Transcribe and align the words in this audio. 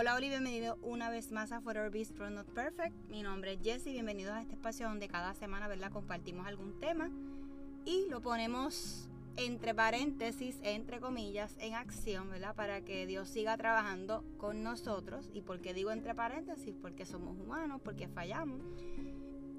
Hola, 0.00 0.16
y 0.20 0.28
bienvenido 0.28 0.78
una 0.82 1.10
vez 1.10 1.32
más 1.32 1.50
a 1.50 1.60
Forever 1.60 1.90
Bistro 1.90 2.30
Not 2.30 2.46
Perfect. 2.50 2.94
Mi 3.10 3.24
nombre 3.24 3.54
es 3.54 3.58
Jessie. 3.60 3.90
Bienvenidos 3.90 4.32
a 4.32 4.42
este 4.42 4.54
espacio 4.54 4.86
donde 4.86 5.08
cada 5.08 5.34
semana 5.34 5.66
¿verdad? 5.66 5.90
compartimos 5.90 6.46
algún 6.46 6.78
tema 6.78 7.10
y 7.84 8.06
lo 8.08 8.20
ponemos 8.20 9.08
entre 9.36 9.74
paréntesis, 9.74 10.60
entre 10.62 11.00
comillas, 11.00 11.56
en 11.58 11.74
acción, 11.74 12.30
¿verdad? 12.30 12.54
Para 12.54 12.82
que 12.82 13.08
Dios 13.08 13.28
siga 13.28 13.56
trabajando 13.56 14.22
con 14.36 14.62
nosotros. 14.62 15.30
¿Y 15.34 15.40
por 15.40 15.60
qué 15.60 15.74
digo 15.74 15.90
entre 15.90 16.14
paréntesis? 16.14 16.76
Porque 16.80 17.04
somos 17.04 17.36
humanos, 17.36 17.80
porque 17.82 18.06
fallamos. 18.06 18.60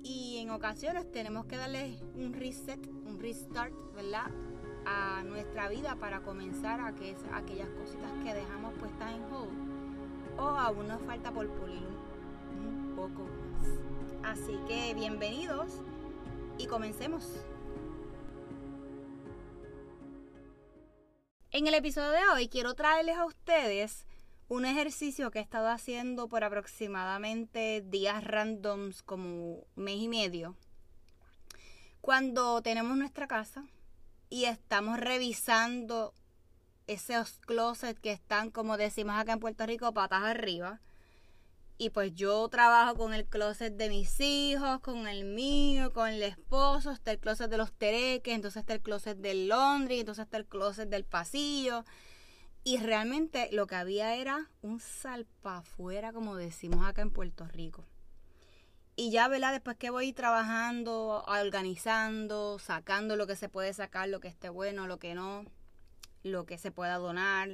Y 0.04 0.38
en 0.38 0.52
ocasiones 0.52 1.12
tenemos 1.12 1.48
que 1.48 1.58
darle 1.58 2.00
un 2.16 2.32
reset, 2.32 2.80
un 3.06 3.20
restart, 3.20 3.74
¿verdad? 3.94 4.32
A 4.86 5.22
nuestra 5.26 5.68
vida 5.68 5.98
para 5.98 6.22
comenzar 6.22 6.80
a 6.80 6.96
que 6.96 7.14
aquellas 7.34 7.68
cositas 7.72 8.14
que 8.24 8.34
dejamos 8.34 8.74
puestas 8.76 9.14
en 9.14 9.24
hold 9.24 9.79
o 10.40 10.46
aún 10.46 10.88
nos 10.88 11.02
falta 11.02 11.32
por 11.32 11.48
pulir 11.48 11.84
un 12.52 12.94
poco 12.96 13.28
más. 13.28 14.38
Así 14.38 14.58
que 14.68 14.94
bienvenidos 14.94 15.82
y 16.58 16.66
comencemos. 16.68 17.26
En 21.52 21.68
el 21.68 21.74
episodio 21.74 22.12
de 22.12 22.26
hoy 22.34 22.48
quiero 22.48 22.74
traerles 22.74 23.18
a 23.18 23.26
ustedes 23.26 24.06
un 24.48 24.66
ejercicio 24.66 25.30
que 25.30 25.40
he 25.40 25.42
estado 25.42 25.68
haciendo 25.68 26.30
por 26.30 26.44
aproximadamente 26.44 27.82
días 27.86 28.24
randoms 28.24 29.04
como 29.04 29.66
mes 29.76 29.98
y 29.98 30.08
medio. 30.08 30.56
Cuando 32.02 32.62
tenemos 32.62 32.98
nuestra 32.98 33.28
casa 33.28 33.66
y 34.30 34.46
estamos 34.46 35.00
revisando 35.00 36.14
esos 36.90 37.38
closets 37.46 38.00
que 38.00 38.12
están, 38.12 38.50
como 38.50 38.76
decimos 38.76 39.16
acá 39.16 39.34
en 39.34 39.40
Puerto 39.40 39.66
Rico, 39.68 39.94
patas 39.94 40.24
arriba. 40.24 40.82
Y 41.78 41.92
pues 41.92 42.14
yo 42.16 42.48
trabajo 42.50 42.96
con 42.96 43.14
el 43.14 43.26
closet 43.26 43.76
de 43.76 43.90
mis 43.90 44.20
hijos, 44.20 44.80
con 44.82 45.08
el 45.08 45.24
mío, 45.24 45.94
con 45.94 46.10
el 46.10 46.24
esposo, 46.24 46.92
está 46.92 47.12
el 47.12 47.20
closet 47.20 47.50
de 47.50 47.58
los 47.58 47.72
tereques, 47.72 48.34
entonces 48.34 48.62
está 48.62 48.74
el 48.74 48.82
closet 48.82 49.18
del 49.20 49.48
laundry, 49.48 50.00
entonces 50.00 50.26
está 50.26 50.38
el 50.38 50.48
closet 50.48 50.90
del 50.90 51.06
pasillo. 51.06 51.86
Y 52.64 52.78
realmente 52.78 53.50
lo 53.52 53.68
que 53.68 53.76
había 53.76 54.16
era 54.16 54.50
un 54.62 54.80
salpa 54.80 55.60
afuera, 55.60 56.12
como 56.12 56.36
decimos 56.36 56.86
acá 56.86 57.04
en 57.04 57.12
Puerto 57.12 57.48
Rico. 57.48 57.86
Y 58.96 59.12
ya, 59.12 59.28
¿verdad? 59.28 59.54
Después 59.54 59.78
que 59.78 59.92
voy 59.92 60.12
trabajando, 60.12 61.24
organizando, 61.28 62.60
sacando 62.60 63.16
lo 63.16 63.28
que 63.28 63.36
se 63.36 63.48
puede 63.48 63.74
sacar, 63.74 64.10
lo 64.10 64.20
que 64.20 64.28
esté 64.28 64.50
bueno, 64.50 64.88
lo 64.88 64.98
que 65.00 65.14
no 65.14 65.46
lo 66.24 66.46
que 66.46 66.58
se 66.58 66.72
pueda 66.72 66.98
donar, 66.98 67.50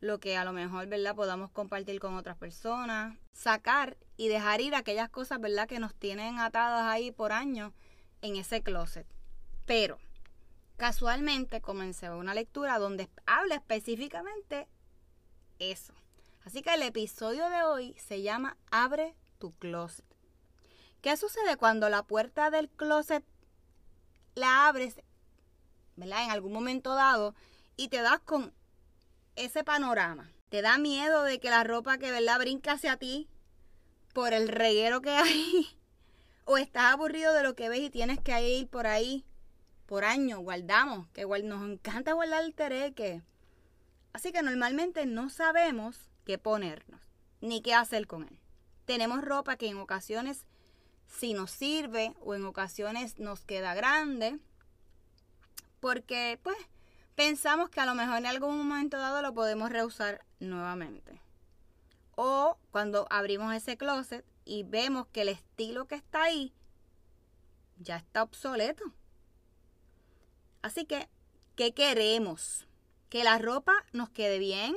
lo 0.00 0.18
que 0.18 0.36
a 0.36 0.44
lo 0.44 0.52
mejor, 0.52 0.86
¿verdad?, 0.88 1.14
podamos 1.14 1.50
compartir 1.50 2.00
con 2.00 2.14
otras 2.14 2.36
personas, 2.36 3.16
sacar 3.32 3.96
y 4.16 4.28
dejar 4.28 4.60
ir 4.60 4.74
aquellas 4.74 5.08
cosas, 5.08 5.40
¿verdad?, 5.40 5.68
que 5.68 5.78
nos 5.78 5.94
tienen 5.94 6.38
atadas 6.38 6.84
ahí 6.88 7.12
por 7.12 7.32
años 7.32 7.72
en 8.20 8.36
ese 8.36 8.62
closet. 8.62 9.06
Pero, 9.64 9.98
casualmente 10.76 11.60
comencé 11.60 12.10
una 12.10 12.34
lectura 12.34 12.78
donde 12.78 13.08
habla 13.26 13.54
específicamente 13.54 14.68
eso. 15.58 15.94
Así 16.44 16.62
que 16.62 16.74
el 16.74 16.82
episodio 16.82 17.48
de 17.48 17.62
hoy 17.62 17.94
se 17.98 18.22
llama 18.22 18.56
Abre 18.72 19.14
tu 19.38 19.52
closet. 19.52 20.04
¿Qué 21.00 21.16
sucede 21.16 21.56
cuando 21.56 21.88
la 21.88 22.02
puerta 22.02 22.50
del 22.50 22.68
closet 22.68 23.24
la 24.34 24.66
abres, 24.66 25.00
¿verdad? 25.96 26.24
En 26.24 26.30
algún 26.30 26.52
momento 26.52 26.94
dado 26.94 27.34
y 27.76 27.88
te 27.88 28.02
das 28.02 28.20
con 28.20 28.52
ese 29.36 29.64
panorama. 29.64 30.30
Te 30.48 30.62
da 30.62 30.78
miedo 30.78 31.22
de 31.24 31.40
que 31.40 31.50
la 31.50 31.64
ropa 31.64 31.98
que 31.98 32.10
verdad 32.10 32.38
brinca 32.38 32.72
hacia 32.72 32.96
ti 32.96 33.28
por 34.12 34.32
el 34.32 34.48
reguero 34.48 35.00
que 35.00 35.10
hay. 35.10 35.68
o 36.44 36.58
estás 36.58 36.92
aburrido 36.92 37.32
de 37.32 37.42
lo 37.42 37.54
que 37.54 37.68
ves 37.68 37.80
y 37.80 37.90
tienes 37.90 38.20
que 38.20 38.48
ir 38.48 38.68
por 38.68 38.86
ahí 38.86 39.24
por 39.86 40.04
año. 40.04 40.40
Guardamos, 40.40 41.08
que 41.08 41.24
nos 41.26 41.70
encanta 41.70 42.12
guardar 42.12 42.44
el 42.44 42.54
tereque. 42.54 43.22
Así 44.12 44.32
que 44.32 44.42
normalmente 44.42 45.06
no 45.06 45.30
sabemos 45.30 45.96
qué 46.24 46.38
ponernos, 46.38 47.00
ni 47.40 47.62
qué 47.62 47.74
hacer 47.74 48.06
con 48.06 48.24
él. 48.24 48.38
Tenemos 48.84 49.24
ropa 49.24 49.56
que 49.56 49.68
en 49.68 49.78
ocasiones 49.78 50.44
sí 51.06 51.34
nos 51.34 51.50
sirve 51.50 52.14
o 52.20 52.34
en 52.34 52.44
ocasiones 52.44 53.18
nos 53.18 53.44
queda 53.44 53.74
grande. 53.74 54.38
Porque 55.80 56.38
pues 56.42 56.56
pensamos 57.14 57.70
que 57.70 57.80
a 57.80 57.86
lo 57.86 57.94
mejor 57.94 58.18
en 58.18 58.26
algún 58.26 58.56
momento 58.56 58.98
dado 58.98 59.22
lo 59.22 59.34
podemos 59.34 59.70
reusar 59.70 60.24
nuevamente. 60.40 61.20
O 62.14 62.58
cuando 62.70 63.06
abrimos 63.10 63.54
ese 63.54 63.76
closet 63.76 64.24
y 64.44 64.64
vemos 64.64 65.06
que 65.08 65.22
el 65.22 65.28
estilo 65.28 65.86
que 65.86 65.94
está 65.94 66.24
ahí 66.24 66.52
ya 67.78 67.96
está 67.96 68.22
obsoleto. 68.22 68.92
Así 70.62 70.84
que, 70.84 71.08
¿qué 71.56 71.74
queremos? 71.74 72.66
Que 73.08 73.24
la 73.24 73.38
ropa 73.38 73.72
nos 73.92 74.10
quede 74.10 74.38
bien, 74.38 74.76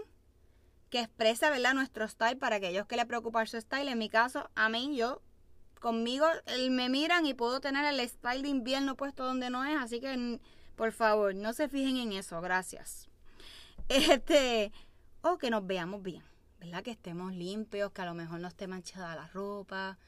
que 0.90 1.02
exprese 1.02 1.50
¿verdad? 1.50 1.73
nuestro 1.73 2.07
style 2.07 2.38
para 2.38 2.57
aquellos 2.57 2.88
que 2.88 2.96
le 2.96 3.06
preocupa 3.06 3.46
su 3.46 3.59
style. 3.59 3.91
En 3.91 4.00
mi 4.00 4.09
caso, 4.09 4.50
a 4.56 4.69
mí, 4.69 4.96
yo, 4.96 5.22
conmigo, 5.79 6.25
me 6.69 6.90
miran 6.90 7.25
y 7.25 7.34
puedo 7.34 7.59
tener 7.59 7.85
el 7.85 8.07
style 8.09 8.41
de 8.41 8.50
invierno 8.50 8.96
puesto 8.96 9.23
donde 9.25 9.50
no 9.50 9.63
es, 9.66 9.78
así 9.78 10.00
que 10.00 10.40
por 10.75 10.91
favor, 10.91 11.34
no 11.36 11.53
se 11.53 11.69
fijen 11.69 11.97
en 11.97 12.13
eso, 12.13 12.41
gracias. 12.41 13.09
Este, 13.88 14.72
o 15.22 15.38
que 15.38 15.52
nos 15.52 15.68
veamos 15.68 16.02
bien, 16.02 16.24
¿verdad? 16.59 16.81
Que 16.81 16.91
estemos 16.91 17.34
limpios, 17.34 17.91
que 17.91 18.02
a 18.02 18.06
lo 18.06 18.16
mejor 18.16 18.40
no 18.40 18.47
esté 18.47 18.66
manchada 18.66 19.16
la 19.16 19.28
ropa, 19.28 20.00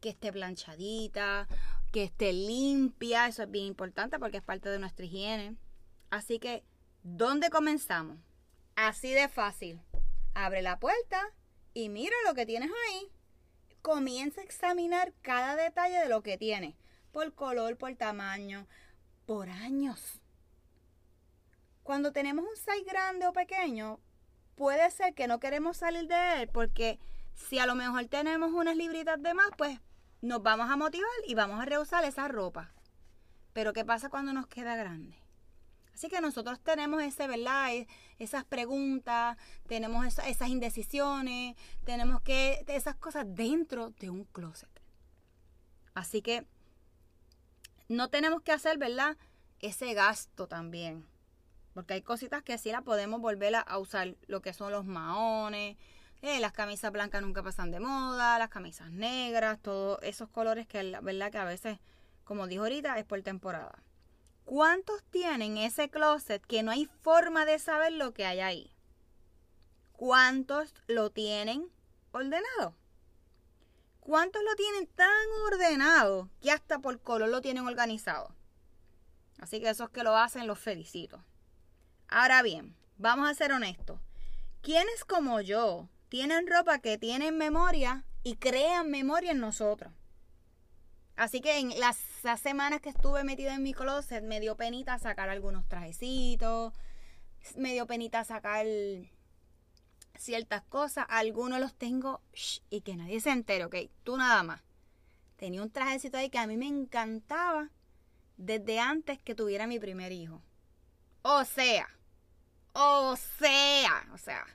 que 0.00 0.10
esté 0.10 0.32
planchadita, 0.32 1.48
que 1.92 2.04
esté 2.04 2.32
limpia, 2.32 3.26
eso 3.26 3.42
es 3.42 3.50
bien 3.50 3.66
importante 3.66 4.18
porque 4.18 4.36
es 4.36 4.42
parte 4.42 4.68
de 4.68 4.78
nuestra 4.78 5.06
higiene. 5.06 5.56
Así 6.10 6.38
que, 6.38 6.62
¿dónde 7.02 7.50
comenzamos? 7.50 8.18
Así 8.76 9.12
de 9.12 9.28
fácil. 9.28 9.80
Abre 10.34 10.62
la 10.62 10.78
puerta 10.78 11.32
y 11.74 11.88
mira 11.88 12.14
lo 12.26 12.34
que 12.34 12.46
tienes 12.46 12.70
ahí. 12.70 13.10
Comienza 13.82 14.40
a 14.40 14.44
examinar 14.44 15.12
cada 15.22 15.56
detalle 15.56 15.98
de 15.98 16.08
lo 16.08 16.22
que 16.22 16.38
tienes, 16.38 16.74
por 17.12 17.34
color, 17.34 17.76
por 17.76 17.94
tamaño, 17.94 18.66
por 19.26 19.50
años. 19.50 20.20
Cuando 21.82 22.12
tenemos 22.12 22.44
un 22.44 22.56
size 22.56 22.84
grande 22.84 23.26
o 23.26 23.32
pequeño, 23.32 24.00
puede 24.54 24.90
ser 24.90 25.14
que 25.14 25.26
no 25.26 25.38
queremos 25.38 25.76
salir 25.76 26.06
de 26.08 26.42
él 26.42 26.48
porque 26.48 26.98
si 27.34 27.58
a 27.58 27.66
lo 27.66 27.74
mejor 27.74 28.06
tenemos 28.06 28.52
unas 28.52 28.76
libritas 28.76 29.22
de 29.22 29.34
más, 29.34 29.50
pues 29.58 29.78
nos 30.22 30.42
vamos 30.42 30.70
a 30.70 30.76
motivar 30.76 31.10
y 31.26 31.34
vamos 31.34 31.60
a 31.60 31.64
reusar 31.64 32.04
esa 32.04 32.28
ropa. 32.28 32.72
Pero 33.52 33.72
¿qué 33.72 33.84
pasa 33.84 34.08
cuando 34.08 34.32
nos 34.32 34.46
queda 34.46 34.76
grande? 34.76 35.16
Así 35.94 36.08
que 36.08 36.20
nosotros 36.20 36.60
tenemos 36.60 37.02
ese, 37.02 37.26
¿verdad? 37.26 37.72
E, 37.72 37.88
esas 38.18 38.44
preguntas, 38.44 39.36
tenemos 39.66 40.04
esas 40.26 40.48
indecisiones, 40.48 41.56
tenemos 41.84 42.20
que 42.20 42.64
esas 42.68 42.96
cosas 42.96 43.24
dentro 43.28 43.90
de 43.90 44.10
un 44.10 44.24
closet. 44.24 44.68
Así 45.94 46.20
que 46.20 46.46
no 47.88 48.08
tenemos 48.08 48.42
que 48.42 48.52
hacer, 48.52 48.78
¿verdad? 48.78 49.16
Ese 49.60 49.94
gasto 49.94 50.46
también. 50.46 51.06
Porque 51.74 51.94
hay 51.94 52.02
cositas 52.02 52.42
que 52.42 52.58
sí 52.58 52.72
la 52.72 52.82
podemos 52.82 53.20
volver 53.20 53.54
a 53.54 53.78
usar. 53.78 54.16
Lo 54.26 54.40
que 54.40 54.52
son 54.52 54.72
los 54.72 54.84
maones, 54.84 55.76
eh, 56.22 56.40
las 56.40 56.52
camisas 56.52 56.90
blancas 56.90 57.22
nunca 57.22 57.42
pasan 57.42 57.70
de 57.70 57.80
moda, 57.80 58.38
las 58.38 58.48
camisas 58.48 58.90
negras, 58.90 59.60
todos 59.60 59.98
esos 60.02 60.28
colores 60.28 60.66
que, 60.66 60.98
¿verdad? 61.02 61.30
Que 61.30 61.38
a 61.38 61.44
veces, 61.44 61.78
como 62.24 62.46
dijo 62.46 62.62
ahorita, 62.62 62.98
es 62.98 63.04
por 63.04 63.22
temporada. 63.22 63.82
¿Cuántos 64.44 65.02
tienen 65.04 65.58
ese 65.58 65.90
closet 65.90 66.44
que 66.44 66.62
no 66.62 66.70
hay 66.70 66.86
forma 67.02 67.44
de 67.44 67.58
saber 67.58 67.92
lo 67.92 68.14
que 68.14 68.24
hay 68.24 68.40
ahí? 68.40 68.72
¿Cuántos 69.92 70.74
lo 70.86 71.10
tienen 71.10 71.68
ordenado? 72.12 72.74
¿Cuántos 74.06 74.40
lo 74.44 74.54
tienen 74.54 74.86
tan 74.86 75.10
ordenado 75.48 76.30
que 76.40 76.52
hasta 76.52 76.78
por 76.78 77.00
color 77.00 77.28
lo 77.28 77.40
tienen 77.40 77.66
organizado? 77.66 78.36
Así 79.40 79.60
que 79.60 79.68
esos 79.68 79.90
que 79.90 80.04
lo 80.04 80.16
hacen 80.16 80.46
los 80.46 80.60
felicito. 80.60 81.24
Ahora 82.06 82.40
bien, 82.42 82.76
vamos 82.98 83.28
a 83.28 83.34
ser 83.34 83.50
honestos. 83.50 83.98
¿Quiénes 84.62 85.04
como 85.04 85.40
yo 85.40 85.88
tienen 86.08 86.46
ropa 86.46 86.78
que 86.78 86.98
tienen 86.98 87.36
memoria 87.36 88.04
y 88.22 88.36
crean 88.36 88.92
memoria 88.92 89.32
en 89.32 89.40
nosotros? 89.40 89.92
Así 91.16 91.40
que 91.40 91.58
en 91.58 91.76
las, 91.80 91.96
semanas 92.40 92.80
que 92.80 92.90
estuve 92.90 93.24
metida 93.24 93.54
en 93.54 93.64
mi 93.64 93.74
closet 93.74 94.22
me 94.22 94.38
dio 94.38 94.56
penita 94.56 95.00
sacar 95.00 95.30
algunos 95.30 95.66
trajecitos, 95.66 96.72
me 97.56 97.72
dio 97.72 97.88
penita 97.88 98.22
sacar 98.22 98.66
ciertas 100.20 100.62
cosas, 100.62 101.06
algunos 101.08 101.60
los 101.60 101.74
tengo 101.74 102.20
y 102.70 102.80
que 102.82 102.96
nadie 102.96 103.20
se 103.20 103.30
entere, 103.30 103.64
ok, 103.64 103.76
tú 104.02 104.16
nada 104.16 104.42
más. 104.42 104.62
Tenía 105.36 105.62
un 105.62 105.70
trajecito 105.70 106.16
ahí 106.16 106.30
que 106.30 106.38
a 106.38 106.46
mí 106.46 106.56
me 106.56 106.66
encantaba 106.66 107.70
desde 108.36 108.78
antes 108.80 109.18
que 109.20 109.34
tuviera 109.34 109.66
mi 109.66 109.78
primer 109.78 110.12
hijo. 110.12 110.42
O 111.22 111.44
sea, 111.44 111.88
o 112.72 113.16
sea, 113.16 114.08
o 114.12 114.18
sea. 114.18 114.46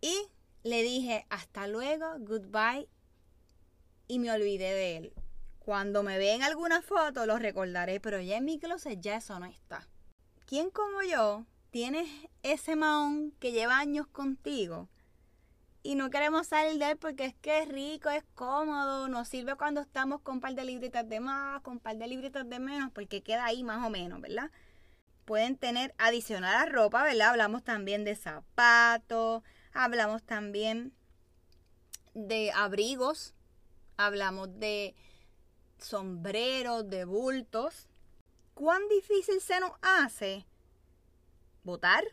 Y 0.00 0.28
le 0.62 0.82
dije 0.82 1.26
hasta 1.30 1.66
luego, 1.66 2.06
goodbye 2.18 2.88
y 4.08 4.18
me 4.18 4.30
olvidé 4.30 4.72
de 4.74 4.96
él. 4.96 5.12
Cuando 5.58 6.02
me 6.02 6.18
ve 6.18 6.34
en 6.34 6.42
alguna 6.42 6.82
foto 6.82 7.24
lo 7.26 7.38
recordaré, 7.38 8.00
pero 8.00 8.20
ya 8.20 8.36
en 8.36 8.44
mi 8.44 8.58
closet 8.58 9.00
ya 9.00 9.16
eso 9.16 9.38
no 9.38 9.46
está. 9.46 9.88
¿Quién 10.46 10.70
como 10.70 11.02
yo 11.02 11.46
tienes 11.72 12.06
ese 12.42 12.76
maón 12.76 13.32
que 13.40 13.50
lleva 13.50 13.78
años 13.78 14.06
contigo 14.06 14.90
y 15.82 15.94
no 15.94 16.10
queremos 16.10 16.46
salir 16.46 16.78
de 16.78 16.92
él 16.92 16.98
porque 16.98 17.24
es 17.24 17.34
que 17.34 17.62
es 17.62 17.68
rico, 17.68 18.10
es 18.10 18.22
cómodo, 18.34 19.08
nos 19.08 19.26
sirve 19.26 19.56
cuando 19.56 19.80
estamos 19.80 20.20
con 20.20 20.34
un 20.34 20.40
par 20.42 20.54
de 20.54 20.64
libritas 20.64 21.08
de 21.08 21.18
más, 21.18 21.62
con 21.62 21.74
un 21.74 21.80
par 21.80 21.96
de 21.96 22.06
libritas 22.06 22.48
de 22.48 22.60
menos, 22.60 22.92
porque 22.92 23.22
queda 23.22 23.46
ahí 23.46 23.64
más 23.64 23.84
o 23.84 23.90
menos, 23.90 24.20
¿verdad? 24.20 24.50
Pueden 25.24 25.56
tener 25.56 25.94
adicional 25.96 26.54
a 26.54 26.66
ropa, 26.70 27.02
¿verdad? 27.02 27.30
Hablamos 27.30 27.64
también 27.64 28.04
de 28.04 28.16
zapatos, 28.16 29.42
hablamos 29.72 30.22
también 30.22 30.92
de 32.12 32.52
abrigos, 32.52 33.34
hablamos 33.96 34.60
de 34.60 34.94
sombreros, 35.78 36.88
de 36.90 37.06
bultos. 37.06 37.88
¿Cuán 38.52 38.86
difícil 38.88 39.40
se 39.40 39.58
nos 39.58 39.72
hace 39.80 40.46
votar, 41.62 42.04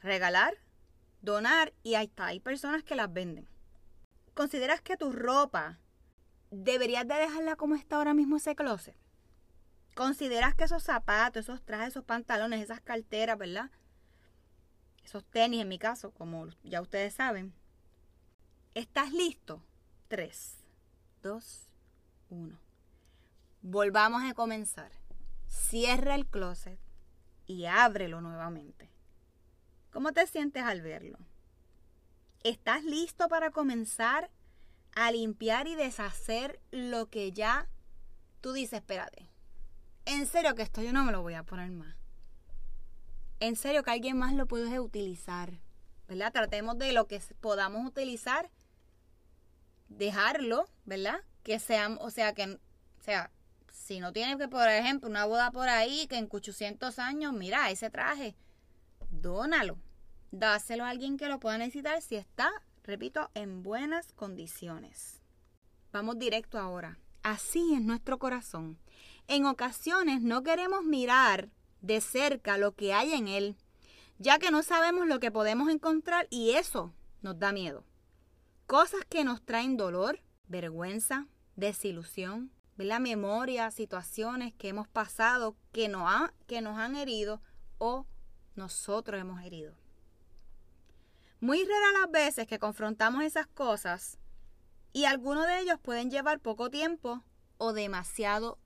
regalar 0.00 0.54
donar 1.22 1.72
y 1.82 1.94
está, 1.94 2.26
hay 2.26 2.40
personas 2.40 2.82
que 2.82 2.96
las 2.96 3.12
venden. 3.12 3.48
¿Consideras 4.34 4.80
que 4.80 4.96
tu 4.96 5.12
ropa 5.12 5.78
deberías 6.50 7.06
de 7.06 7.14
dejarla 7.14 7.56
como 7.56 7.76
está 7.76 7.96
ahora 7.96 8.12
mismo 8.12 8.36
ese 8.36 8.54
closet? 8.54 8.96
¿Consideras 9.94 10.54
que 10.54 10.64
esos 10.64 10.82
zapatos, 10.82 11.44
esos 11.44 11.62
trajes, 11.62 11.88
esos 11.88 12.04
pantalones, 12.04 12.62
esas 12.62 12.80
carteras, 12.80 13.38
¿verdad? 13.38 13.70
Esos 15.04 15.24
tenis 15.24 15.62
en 15.62 15.68
mi 15.68 15.78
caso, 15.78 16.12
como 16.12 16.48
ya 16.64 16.80
ustedes 16.80 17.14
saben. 17.14 17.54
¿Estás 18.74 19.12
listo? 19.12 19.62
3, 20.08 20.64
2, 21.22 21.68
1. 22.30 22.58
Volvamos 23.60 24.22
a 24.24 24.34
comenzar. 24.34 24.92
Cierra 25.46 26.14
el 26.14 26.26
closet 26.26 26.80
y 27.46 27.66
ábrelo 27.66 28.20
nuevamente. 28.20 28.90
¿Cómo 29.90 30.12
te 30.12 30.26
sientes 30.26 30.62
al 30.62 30.80
verlo? 30.80 31.18
¿Estás 32.42 32.82
listo 32.84 33.28
para 33.28 33.50
comenzar 33.50 34.30
a 34.94 35.10
limpiar 35.12 35.68
y 35.68 35.74
deshacer 35.74 36.60
lo 36.70 37.08
que 37.08 37.32
ya 37.32 37.68
tú 38.40 38.52
dices, 38.52 38.80
espérate? 38.80 39.28
En 40.04 40.26
serio 40.26 40.54
que 40.54 40.62
esto 40.62 40.82
yo 40.82 40.92
no 40.92 41.04
me 41.04 41.12
lo 41.12 41.22
voy 41.22 41.34
a 41.34 41.44
poner 41.44 41.70
más. 41.70 41.96
En 43.38 43.56
serio 43.56 43.82
que 43.82 43.90
alguien 43.90 44.16
más 44.16 44.34
lo 44.34 44.46
puede 44.46 44.80
utilizar. 44.80 45.60
¿Verdad? 46.08 46.32
Tratemos 46.32 46.78
de 46.78 46.92
lo 46.92 47.06
que 47.06 47.20
podamos 47.40 47.86
utilizar, 47.86 48.50
dejarlo, 49.88 50.68
¿verdad? 50.84 51.20
Que 51.42 51.58
sean, 51.58 51.96
o 52.00 52.10
sea, 52.10 52.34
que, 52.34 52.58
sea, 53.00 53.30
si 53.82 53.98
no 53.98 54.12
tienes 54.12 54.36
que, 54.36 54.48
por 54.48 54.68
ejemplo, 54.68 55.08
una 55.08 55.24
boda 55.24 55.50
por 55.50 55.68
ahí 55.68 56.06
que 56.06 56.16
en 56.16 56.28
800 56.30 56.98
años, 57.00 57.32
mira, 57.32 57.70
ese 57.70 57.90
traje 57.90 58.36
dónalo. 59.10 59.78
Dáselo 60.30 60.84
a 60.84 60.90
alguien 60.90 61.16
que 61.16 61.28
lo 61.28 61.40
pueda 61.40 61.58
necesitar 61.58 62.00
si 62.00 62.16
está, 62.16 62.50
repito, 62.84 63.30
en 63.34 63.62
buenas 63.62 64.12
condiciones. 64.12 65.20
Vamos 65.92 66.18
directo 66.18 66.58
ahora. 66.58 66.98
Así 67.22 67.74
es 67.74 67.82
nuestro 67.82 68.18
corazón. 68.18 68.78
En 69.26 69.46
ocasiones 69.46 70.22
no 70.22 70.42
queremos 70.42 70.84
mirar 70.84 71.50
de 71.80 72.00
cerca 72.00 72.58
lo 72.58 72.74
que 72.74 72.94
hay 72.94 73.12
en 73.12 73.28
él, 73.28 73.56
ya 74.18 74.38
que 74.38 74.50
no 74.50 74.62
sabemos 74.62 75.06
lo 75.06 75.18
que 75.18 75.30
podemos 75.30 75.68
encontrar 75.68 76.28
y 76.30 76.52
eso 76.52 76.94
nos 77.20 77.38
da 77.38 77.52
miedo. 77.52 77.84
Cosas 78.66 79.04
que 79.08 79.24
nos 79.24 79.42
traen 79.42 79.76
dolor, 79.76 80.20
vergüenza, 80.46 81.26
desilusión, 81.56 82.52
la 82.76 82.98
memoria, 82.98 83.70
situaciones 83.70 84.54
que 84.54 84.68
hemos 84.68 84.88
pasado 84.88 85.56
que, 85.72 85.88
no 85.88 86.06
que 86.46 86.60
nos 86.60 86.78
han 86.78 86.96
herido 86.96 87.42
o 87.78 88.06
nosotros 88.54 89.20
hemos 89.20 89.42
herido. 89.42 89.74
Muy 91.40 91.64
raras 91.64 92.00
las 92.00 92.10
veces 92.10 92.46
que 92.46 92.58
confrontamos 92.58 93.24
esas 93.24 93.46
cosas 93.46 94.18
y 94.92 95.04
algunos 95.04 95.46
de 95.46 95.60
ellos 95.60 95.80
pueden 95.80 96.10
llevar 96.10 96.40
poco 96.40 96.70
tiempo 96.70 97.24
o 97.58 97.72
demasiado 97.72 98.58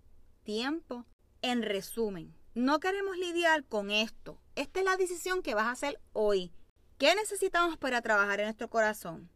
tiempo. 0.43 1.07
En 1.43 1.63
resumen, 1.63 2.35
no 2.55 2.81
queremos 2.81 3.17
lidiar 3.17 3.65
con 3.65 3.91
esto. 3.91 4.41
Esta 4.57 4.81
es 4.81 4.85
la 4.85 4.97
decisión 4.97 5.43
que 5.43 5.55
vas 5.55 5.67
a 5.67 5.73
hacer 5.73 6.01
hoy. 6.13 6.53
¿Qué 6.99 7.15
necesitamos 7.15 7.77
para 7.77 8.01
trabajar 8.03 8.41
en 8.41 8.47
nuestro 8.47 8.69
corazón? 8.69 9.31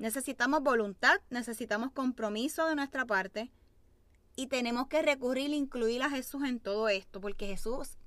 Necesitamos 0.00 0.62
voluntad, 0.62 1.20
necesitamos 1.28 1.92
compromiso 1.92 2.66
de 2.66 2.74
nuestra 2.74 3.04
parte 3.04 3.52
y 4.34 4.46
tenemos 4.46 4.86
que 4.86 5.02
recurrir 5.02 5.50
e 5.50 5.56
incluir 5.56 6.02
a 6.02 6.08
Jesús 6.08 6.42
en 6.44 6.58
todo 6.58 6.88
esto, 6.88 7.20
porque 7.20 7.46
Jesús 7.46 7.98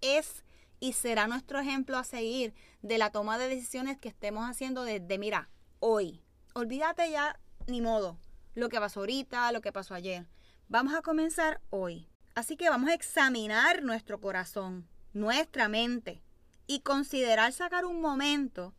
es 0.00 0.44
y 0.78 0.92
será 0.92 1.26
nuestro 1.26 1.58
ejemplo 1.58 1.98
a 1.98 2.04
seguir 2.04 2.54
de 2.82 2.98
la 2.98 3.10
toma 3.10 3.36
de 3.36 3.48
decisiones 3.48 3.98
que 3.98 4.08
estemos 4.08 4.48
haciendo 4.48 4.84
desde, 4.84 5.18
mira, 5.18 5.50
hoy. 5.80 6.22
Olvídate 6.54 7.10
ya, 7.10 7.40
ni 7.66 7.80
modo, 7.80 8.16
lo 8.54 8.68
que 8.68 8.78
pasó 8.78 9.00
ahorita, 9.00 9.50
lo 9.50 9.60
que 9.60 9.72
pasó 9.72 9.94
ayer. 9.94 10.28
Vamos 10.68 10.94
a 10.94 11.02
comenzar 11.02 11.60
hoy. 11.70 12.08
Así 12.36 12.56
que 12.56 12.70
vamos 12.70 12.90
a 12.90 12.94
examinar 12.94 13.82
nuestro 13.82 14.20
corazón, 14.20 14.86
nuestra 15.14 15.68
mente 15.68 16.22
y 16.68 16.82
considerar 16.82 17.52
sacar 17.52 17.86
un 17.86 18.00
momento 18.00 18.72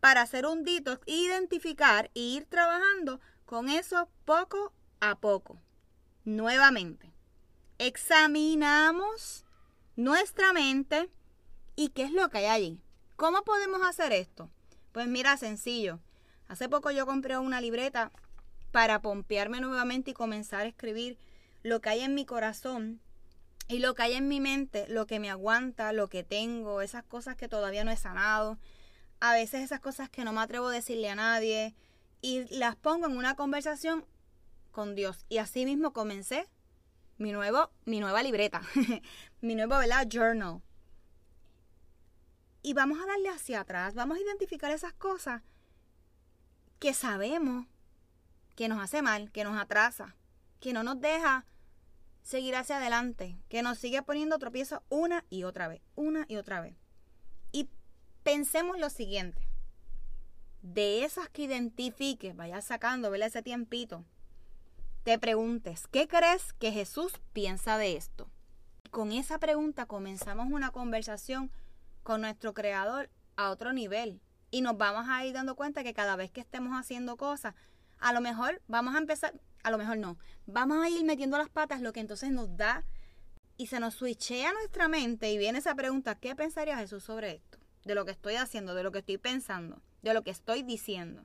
para 0.00 0.22
hacer 0.22 0.46
un 0.46 0.64
detox, 0.64 1.00
identificar 1.06 2.10
e 2.14 2.20
ir 2.20 2.46
trabajando 2.46 3.20
con 3.44 3.68
eso 3.68 4.08
poco 4.24 4.72
a 5.00 5.18
poco. 5.18 5.60
Nuevamente, 6.24 7.12
examinamos 7.78 9.44
nuestra 9.96 10.52
mente 10.52 11.10
¿Y 11.78 11.90
qué 11.90 12.04
es 12.04 12.10
lo 12.10 12.30
que 12.30 12.38
hay 12.38 12.46
allí? 12.46 12.80
¿Cómo 13.16 13.44
podemos 13.44 13.82
hacer 13.86 14.10
esto? 14.14 14.50
Pues 14.92 15.06
mira, 15.08 15.36
sencillo. 15.36 16.00
Hace 16.48 16.70
poco 16.70 16.90
yo 16.90 17.04
compré 17.04 17.36
una 17.36 17.60
libreta 17.60 18.12
para 18.72 19.02
pompearme 19.02 19.60
nuevamente 19.60 20.12
y 20.12 20.14
comenzar 20.14 20.62
a 20.62 20.68
escribir 20.68 21.18
lo 21.62 21.82
que 21.82 21.90
hay 21.90 22.00
en 22.00 22.14
mi 22.14 22.24
corazón 22.24 22.98
y 23.68 23.80
lo 23.80 23.94
que 23.94 24.04
hay 24.04 24.14
en 24.14 24.26
mi 24.26 24.40
mente, 24.40 24.86
lo 24.88 25.06
que 25.06 25.20
me 25.20 25.28
aguanta, 25.28 25.92
lo 25.92 26.08
que 26.08 26.24
tengo, 26.24 26.80
esas 26.80 27.04
cosas 27.04 27.36
que 27.36 27.46
todavía 27.46 27.84
no 27.84 27.90
he 27.90 27.96
sanado, 27.98 28.58
a 29.20 29.32
veces 29.32 29.62
esas 29.62 29.80
cosas 29.80 30.08
que 30.10 30.24
no 30.24 30.32
me 30.32 30.40
atrevo 30.40 30.68
a 30.68 30.72
decirle 30.72 31.08
a 31.10 31.14
nadie 31.14 31.74
y 32.20 32.44
las 32.56 32.76
pongo 32.76 33.06
en 33.06 33.16
una 33.16 33.36
conversación 33.36 34.04
con 34.72 34.94
Dios. 34.94 35.24
Y 35.28 35.38
así 35.38 35.64
mismo 35.64 35.92
comencé 35.92 36.48
mi 37.18 37.32
nuevo 37.32 37.70
mi 37.84 38.00
nueva 38.00 38.22
libreta, 38.22 38.62
mi 39.40 39.54
nuevo, 39.54 39.78
¿verdad? 39.78 40.06
journal 40.10 40.60
y 42.66 42.74
vamos 42.74 42.98
a 43.00 43.06
darle 43.06 43.28
hacia 43.28 43.60
atrás, 43.60 43.94
vamos 43.94 44.18
a 44.18 44.20
identificar 44.20 44.72
esas 44.72 44.92
cosas 44.92 45.40
que 46.80 46.92
sabemos 46.94 47.68
que 48.56 48.66
nos 48.66 48.82
hace 48.82 49.02
mal, 49.02 49.30
que 49.30 49.44
nos 49.44 49.56
atrasa, 49.56 50.16
que 50.58 50.72
no 50.72 50.82
nos 50.82 51.00
deja 51.00 51.46
seguir 52.22 52.56
hacia 52.56 52.78
adelante, 52.78 53.38
que 53.48 53.62
nos 53.62 53.78
sigue 53.78 54.02
poniendo 54.02 54.36
tropiezo 54.40 54.82
una 54.88 55.24
y 55.30 55.44
otra 55.44 55.68
vez, 55.68 55.80
una 55.94 56.24
y 56.26 56.38
otra 56.38 56.60
vez. 56.60 56.74
Pensemos 58.26 58.76
lo 58.80 58.90
siguiente, 58.90 59.40
de 60.60 61.04
esas 61.04 61.28
que 61.28 61.42
identifiques, 61.42 62.34
vayas 62.34 62.64
sacando, 62.64 63.08
vele 63.08 63.26
ese 63.26 63.40
tiempito, 63.40 64.04
te 65.04 65.16
preguntes, 65.16 65.86
¿qué 65.86 66.08
crees 66.08 66.52
que 66.54 66.72
Jesús 66.72 67.12
piensa 67.32 67.78
de 67.78 67.96
esto? 67.96 68.28
Con 68.90 69.12
esa 69.12 69.38
pregunta 69.38 69.86
comenzamos 69.86 70.48
una 70.50 70.72
conversación 70.72 71.52
con 72.02 72.20
nuestro 72.22 72.52
creador 72.52 73.10
a 73.36 73.50
otro 73.50 73.72
nivel. 73.72 74.20
Y 74.50 74.60
nos 74.60 74.76
vamos 74.76 75.06
a 75.08 75.24
ir 75.24 75.32
dando 75.32 75.54
cuenta 75.54 75.84
que 75.84 75.94
cada 75.94 76.16
vez 76.16 76.32
que 76.32 76.40
estemos 76.40 76.76
haciendo 76.76 77.16
cosas, 77.16 77.54
a 78.00 78.12
lo 78.12 78.20
mejor 78.20 78.60
vamos 78.66 78.96
a 78.96 78.98
empezar, 78.98 79.40
a 79.62 79.70
lo 79.70 79.78
mejor 79.78 79.98
no, 79.98 80.18
vamos 80.46 80.84
a 80.84 80.88
ir 80.88 81.04
metiendo 81.04 81.38
las 81.38 81.48
patas, 81.48 81.80
lo 81.80 81.92
que 81.92 82.00
entonces 82.00 82.32
nos 82.32 82.56
da 82.56 82.84
y 83.56 83.68
se 83.68 83.78
nos 83.78 83.94
switchea 83.94 84.52
nuestra 84.52 84.88
mente 84.88 85.30
y 85.30 85.38
viene 85.38 85.60
esa 85.60 85.76
pregunta, 85.76 86.16
¿qué 86.16 86.34
pensaría 86.34 86.76
Jesús 86.76 87.04
sobre 87.04 87.36
esto? 87.36 87.65
De 87.86 87.94
lo 87.94 88.04
que 88.04 88.10
estoy 88.10 88.34
haciendo, 88.34 88.74
de 88.74 88.82
lo 88.82 88.92
que 88.92 88.98
estoy 88.98 89.16
pensando, 89.16 89.80
de 90.02 90.12
lo 90.12 90.22
que 90.22 90.30
estoy 90.30 90.62
diciendo. 90.62 91.24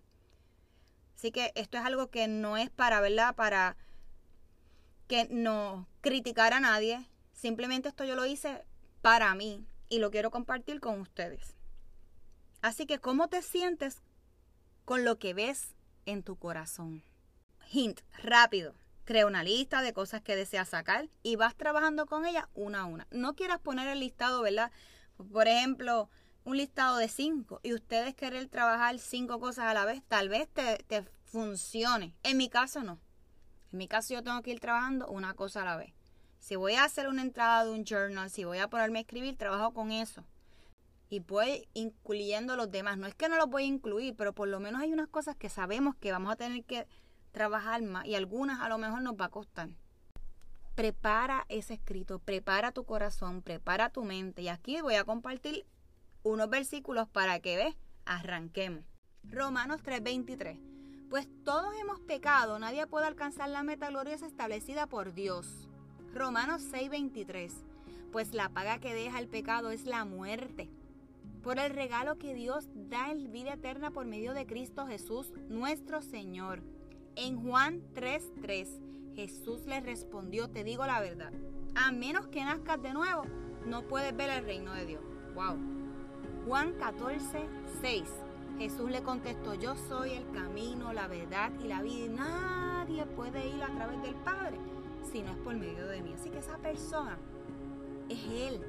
Así 1.15 1.31
que 1.31 1.51
esto 1.55 1.77
es 1.77 1.83
algo 1.83 2.09
que 2.09 2.29
no 2.29 2.55
es 2.55 2.69
para, 2.69 3.01
¿verdad? 3.01 3.35
Para 3.35 3.75
que 5.07 5.27
no 5.29 5.89
criticar 5.99 6.53
a 6.53 6.61
nadie. 6.61 7.05
Simplemente 7.33 7.89
esto 7.89 8.05
yo 8.05 8.15
lo 8.15 8.25
hice 8.25 8.63
para 9.01 9.35
mí, 9.35 9.65
y 9.91 9.99
lo 9.99 10.09
quiero 10.09 10.31
compartir 10.31 10.79
con 10.79 11.01
ustedes. 11.01 11.53
Así 12.61 12.85
que, 12.85 12.99
¿cómo 12.99 13.27
te 13.27 13.41
sientes 13.41 14.01
con 14.85 15.03
lo 15.03 15.19
que 15.19 15.33
ves 15.33 15.75
en 16.05 16.23
tu 16.23 16.37
corazón? 16.37 17.03
Hint, 17.69 17.99
rápido. 18.23 18.73
Crea 19.03 19.27
una 19.27 19.43
lista 19.43 19.81
de 19.81 19.91
cosas 19.91 20.21
que 20.21 20.37
deseas 20.37 20.69
sacar 20.69 21.09
y 21.23 21.35
vas 21.35 21.55
trabajando 21.55 22.05
con 22.05 22.25
ellas 22.25 22.45
una 22.53 22.81
a 22.81 22.85
una. 22.85 23.05
No 23.11 23.35
quieras 23.35 23.59
poner 23.59 23.89
el 23.89 23.99
listado, 23.99 24.41
¿verdad? 24.41 24.71
Por 25.33 25.49
ejemplo, 25.49 26.09
un 26.43 26.57
listado 26.57 26.97
de 26.97 27.07
cinco 27.07 27.59
y 27.63 27.73
ustedes 27.73 28.15
querer 28.15 28.47
trabajar 28.47 28.97
cinco 28.99 29.39
cosas 29.39 29.65
a 29.65 29.73
la 29.73 29.85
vez, 29.85 30.01
tal 30.07 30.29
vez 30.29 30.49
te, 30.49 30.77
te 30.87 31.03
funcione. 31.23 32.13
En 32.23 32.37
mi 32.37 32.49
caso 32.49 32.83
no. 32.83 32.99
En 33.71 33.77
mi 33.77 33.87
caso 33.87 34.13
yo 34.13 34.23
tengo 34.23 34.41
que 34.41 34.51
ir 34.51 34.59
trabajando 34.59 35.07
una 35.07 35.33
cosa 35.33 35.61
a 35.61 35.65
la 35.65 35.77
vez. 35.77 35.93
Si 36.39 36.55
voy 36.55 36.73
a 36.73 36.83
hacer 36.83 37.07
una 37.07 37.21
entrada 37.21 37.63
de 37.63 37.71
un 37.71 37.85
journal, 37.85 38.29
si 38.29 38.43
voy 38.43 38.57
a 38.57 38.67
ponerme 38.67 38.99
a 38.99 39.01
escribir, 39.03 39.37
trabajo 39.37 39.73
con 39.73 39.91
eso. 39.91 40.25
Y 41.09 41.19
voy 41.19 41.67
incluyendo 41.73 42.55
los 42.55 42.71
demás. 42.71 42.97
No 42.97 43.05
es 43.05 43.13
que 43.13 43.29
no 43.29 43.35
los 43.37 43.47
voy 43.47 43.63
a 43.63 43.67
incluir, 43.67 44.15
pero 44.15 44.33
por 44.33 44.47
lo 44.47 44.59
menos 44.59 44.81
hay 44.81 44.91
unas 44.91 45.07
cosas 45.07 45.35
que 45.35 45.49
sabemos 45.49 45.95
que 45.95 46.11
vamos 46.11 46.31
a 46.31 46.35
tener 46.35 46.63
que 46.63 46.87
trabajar 47.31 47.81
más 47.83 48.05
y 48.05 48.15
algunas 48.15 48.59
a 48.59 48.69
lo 48.69 48.77
mejor 48.77 49.01
nos 49.01 49.13
va 49.13 49.25
a 49.25 49.29
costar. 49.29 49.69
Prepara 50.75 51.45
ese 51.47 51.75
escrito, 51.75 52.19
prepara 52.19 52.71
tu 52.71 52.85
corazón, 52.85 53.41
prepara 53.41 53.89
tu 53.89 54.03
mente. 54.03 54.41
Y 54.41 54.47
aquí 54.47 54.81
voy 54.81 54.95
a 54.95 55.03
compartir 55.03 55.65
unos 56.23 56.49
versículos 56.49 57.07
para 57.09 57.39
que 57.39 57.57
ves, 57.57 57.75
arranquemos. 58.05 58.85
Romanos 59.23 59.81
3:23. 59.83 60.59
Pues 61.09 61.27
todos 61.43 61.73
hemos 61.81 61.99
pecado, 62.01 62.57
nadie 62.59 62.87
puede 62.87 63.05
alcanzar 63.05 63.49
la 63.49 63.63
meta 63.63 63.89
gloriosa 63.89 64.25
establecida 64.25 64.87
por 64.87 65.13
Dios. 65.13 65.67
Romanos 66.13 66.61
6:23. 66.61 67.53
Pues 68.11 68.33
la 68.33 68.49
paga 68.49 68.79
que 68.79 68.93
deja 68.93 69.19
el 69.19 69.27
pecado 69.27 69.71
es 69.71 69.85
la 69.85 70.05
muerte. 70.05 70.69
Por 71.43 71.59
el 71.59 71.71
regalo 71.71 72.17
que 72.17 72.33
Dios 72.33 72.69
da 72.73 73.11
en 73.11 73.31
vida 73.31 73.53
eterna 73.53 73.91
por 73.91 74.05
medio 74.05 74.33
de 74.33 74.45
Cristo 74.45 74.85
Jesús, 74.85 75.31
nuestro 75.49 76.01
Señor. 76.01 76.61
En 77.15 77.41
Juan 77.43 77.81
3:3, 77.93 78.79
Jesús 79.15 79.65
le 79.65 79.81
respondió, 79.81 80.49
te 80.49 80.63
digo 80.63 80.85
la 80.85 80.99
verdad, 80.99 81.33
a 81.75 81.91
menos 81.91 82.27
que 82.27 82.43
nazcas 82.43 82.81
de 82.81 82.93
nuevo, 82.93 83.23
no 83.65 83.87
puedes 83.87 84.15
ver 84.15 84.29
el 84.29 84.45
reino 84.45 84.73
de 84.73 84.85
Dios. 84.85 85.03
Wow. 85.33 85.80
Juan 86.47 86.73
14:6, 86.79 88.03
Jesús 88.57 88.89
le 88.89 89.01
contestó, 89.01 89.53
yo 89.53 89.75
soy 89.75 90.13
el 90.13 90.29
camino, 90.31 90.91
la 90.93 91.07
verdad 91.07 91.51
y 91.63 91.67
la 91.67 91.81
vida 91.81 92.05
y 92.05 92.09
nadie 92.09 93.05
puede 93.05 93.47
ir 93.47 93.63
a 93.63 93.67
través 93.67 94.01
del 94.01 94.15
Padre 94.15 94.57
si 95.11 95.21
no 95.21 95.31
es 95.31 95.37
por 95.37 95.55
medio 95.55 95.87
de 95.87 96.01
mí. 96.01 96.13
Así 96.13 96.29
que 96.29 96.39
esa 96.39 96.57
persona 96.57 97.17
es 98.09 98.19
Él. 98.25 98.61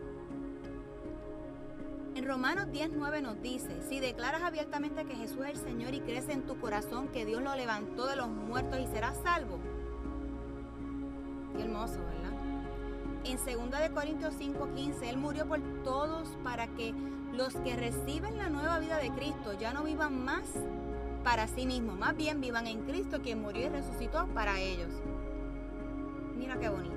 En 2.14 2.26
Romanos 2.26 2.66
10.9 2.66 3.22
nos 3.22 3.40
dice, 3.40 3.80
si 3.88 3.98
declaras 3.98 4.42
abiertamente 4.42 5.04
que 5.06 5.14
Jesús 5.14 5.40
es 5.46 5.50
el 5.52 5.56
Señor 5.56 5.94
y 5.94 6.00
crees 6.00 6.28
en 6.28 6.42
tu 6.42 6.58
corazón 6.60 7.08
que 7.08 7.24
Dios 7.24 7.42
lo 7.42 7.54
levantó 7.56 8.06
de 8.06 8.16
los 8.16 8.28
muertos 8.28 8.80
y 8.80 8.86
serás 8.86 9.16
salvo. 9.22 9.58
Qué 11.56 11.62
hermoso, 11.62 11.98
¿verdad? 12.00 12.32
En 13.24 13.36
2 13.36 13.90
Corintios 13.94 14.34
5.15, 14.34 15.02
Él 15.04 15.16
murió 15.16 15.46
por 15.46 15.60
todos 15.84 16.28
para 16.44 16.66
que 16.68 16.94
los 17.32 17.54
que 17.56 17.76
reciben 17.76 18.36
la 18.36 18.50
nueva 18.50 18.78
vida 18.78 18.98
de 18.98 19.10
Cristo 19.10 19.54
ya 19.58 19.72
no 19.72 19.84
vivan 19.84 20.24
más 20.24 20.44
para 21.24 21.46
sí 21.46 21.66
mismos, 21.66 21.98
más 21.98 22.16
bien 22.16 22.40
vivan 22.40 22.66
en 22.66 22.82
Cristo 22.82 23.20
quien 23.22 23.40
murió 23.40 23.66
y 23.66 23.68
resucitó 23.70 24.26
para 24.28 24.58
ellos. 24.60 24.90
Mira 26.36 26.58
qué 26.58 26.68
bonito. 26.68 26.96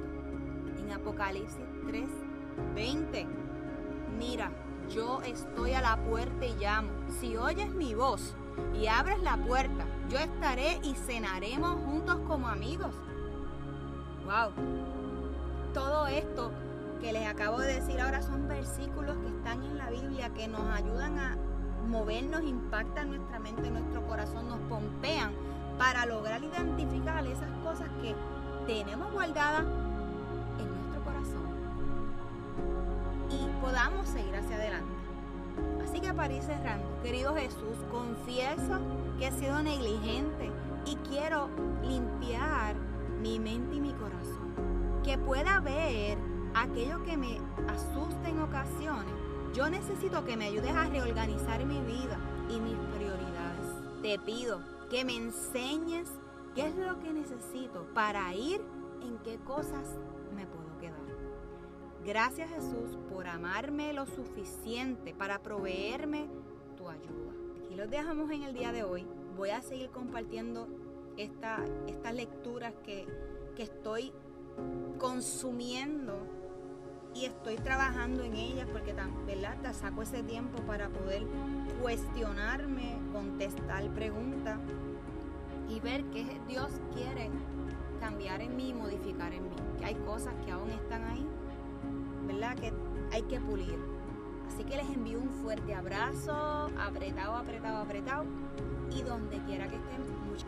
En 0.79 0.91
Apocalipsis 0.91 1.57
3, 1.87 2.09
20. 2.73 3.27
Mira, 4.17 4.51
yo 4.89 5.21
estoy 5.21 5.73
a 5.73 5.81
la 5.81 5.97
puerta 5.97 6.45
y 6.45 6.55
llamo. 6.55 6.89
Si 7.19 7.37
oyes 7.37 7.69
mi 7.69 7.93
voz 7.95 8.35
y 8.73 8.87
abres 8.87 9.21
la 9.21 9.37
puerta, 9.37 9.85
yo 10.09 10.17
estaré 10.17 10.79
y 10.83 10.95
cenaremos 10.95 11.79
juntos 11.81 12.17
como 12.27 12.47
amigos. 12.47 12.93
Wow. 14.25 14.51
Todo 15.73 16.07
esto 16.07 16.51
que 17.05 17.13
les 17.13 17.27
acabo 17.27 17.59
de 17.59 17.71
decir 17.71 18.01
ahora 18.01 18.23
son 18.23 18.47
versículos 18.47 19.15
que 19.17 19.27
están 19.27 19.61
en 19.61 19.77
la 19.77 19.91
Biblia 19.91 20.33
que 20.33 20.47
nos 20.47 20.65
ayudan 20.75 21.19
a 21.19 21.37
movernos, 21.87 22.41
impactan 22.41 23.09
nuestra 23.09 23.37
mente, 23.37 23.69
nuestro 23.69 24.07
corazón, 24.07 24.47
nos 24.47 24.57
pompean 24.61 25.31
para 25.77 26.07
lograr 26.07 26.43
identificar 26.43 27.23
esas 27.27 27.51
cosas 27.63 27.89
que 28.01 28.15
tenemos 28.65 29.11
guardada 29.13 29.59
en 29.59 30.67
nuestro 30.67 31.03
corazón 31.03 31.45
y 33.29 33.61
podamos 33.61 34.07
seguir 34.07 34.35
hacia 34.35 34.55
adelante. 34.55 34.95
Así 35.87 35.99
que 35.99 36.11
para 36.11 36.33
ir 36.33 36.41
cerrando, 36.41 36.87
querido 37.03 37.35
Jesús, 37.35 37.77
confieso 37.91 38.79
que 39.19 39.27
he 39.27 39.31
sido 39.31 39.61
negligente 39.61 40.49
y 40.87 40.95
quiero 41.07 41.49
limpiar 41.83 42.73
mi 43.21 43.37
mente 43.37 43.75
y 43.75 43.79
mi 43.79 43.93
corazón. 43.93 44.55
Que 45.03 45.19
pueda 45.19 45.59
ver 45.59 46.17
aquello 46.55 47.03
que 47.03 47.17
me 47.17 47.39
asusta 47.67 48.29
en 48.29 48.39
ocasiones. 48.39 49.13
Yo 49.53 49.69
necesito 49.69 50.25
que 50.25 50.37
me 50.37 50.45
ayudes 50.45 50.71
a 50.71 50.87
reorganizar 50.87 51.65
mi 51.65 51.79
vida 51.81 52.17
y 52.49 52.59
mis 52.59 52.77
prioridades. 52.95 54.01
Te 54.01 54.19
pido 54.19 54.61
que 54.89 55.05
me 55.05 55.15
enseñes 55.15 56.09
¿Qué 56.55 56.65
es 56.65 56.75
lo 56.77 56.97
que 57.01 57.11
necesito 57.11 57.85
para 57.93 58.33
ir? 58.33 58.61
¿En 59.01 59.17
qué 59.17 59.37
cosas 59.39 59.97
me 60.33 60.47
puedo 60.47 60.77
quedar? 60.79 60.95
Gracias 62.05 62.49
Jesús 62.49 62.97
por 63.09 63.27
amarme 63.27 63.91
lo 63.91 64.05
suficiente 64.05 65.13
para 65.13 65.39
proveerme 65.39 66.29
tu 66.77 66.87
ayuda. 66.87 67.33
Aquí 67.59 67.75
los 67.75 67.89
dejamos 67.89 68.31
en 68.31 68.43
el 68.43 68.53
día 68.53 68.71
de 68.71 68.83
hoy. 68.85 69.05
Voy 69.35 69.49
a 69.49 69.61
seguir 69.61 69.89
compartiendo 69.89 70.69
esta, 71.17 71.61
estas 71.87 72.13
lecturas 72.13 72.73
que, 72.85 73.05
que 73.57 73.63
estoy 73.63 74.13
consumiendo 74.97 76.15
y 77.15 77.25
estoy 77.25 77.55
trabajando 77.55 78.23
en 78.23 78.35
ellas 78.35 78.67
porque 78.71 78.93
¿verdad? 79.25 79.55
Saco 79.73 80.01
ese 80.01 80.21
tiempo 80.21 80.61
para 80.63 80.89
poder 80.89 81.23
cuestionarme, 81.81 82.97
contestar 83.13 83.89
preguntas 83.93 84.59
y 85.69 85.79
ver 85.79 86.03
qué 86.05 86.25
Dios 86.47 86.69
quiere 86.93 87.29
cambiar 88.01 88.41
en 88.41 88.55
mí, 88.57 88.73
modificar 88.73 89.33
en 89.33 89.43
mí. 89.43 89.55
Que 89.79 89.85
hay 89.85 89.95
cosas 89.95 90.33
que 90.45 90.51
aún 90.51 90.69
están 90.69 91.05
ahí, 91.05 91.25
¿verdad? 92.27 92.55
Que 92.57 92.73
hay 93.13 93.21
que 93.23 93.39
pulir. 93.39 93.79
Así 94.47 94.63
que 94.65 94.75
les 94.75 94.89
envío 94.89 95.19
un 95.19 95.29
fuerte 95.29 95.73
abrazo, 95.73 96.69
apretado, 96.77 97.35
apretado, 97.35 97.77
apretado. 97.77 98.25
Y 98.95 99.01
donde 99.01 99.37
quiera 99.39 99.67
que 99.67 99.75
estén, 99.75 100.01
muchas 100.29 100.47